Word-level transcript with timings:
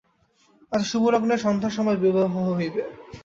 আজ 0.71 0.81
শুভলগ্নে 0.85 1.35
সন্ধ্যার 1.37 1.75
সময়ে 1.77 2.01
বিবাহ 2.03 2.33
হইবে। 2.49 2.81